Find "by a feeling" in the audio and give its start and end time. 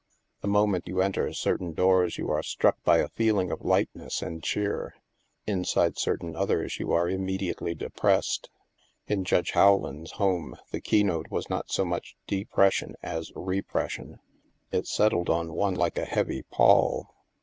2.83-3.51